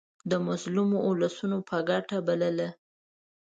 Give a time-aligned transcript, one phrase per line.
[0.31, 2.69] د مظلومو اولسونو په ګټه بلله.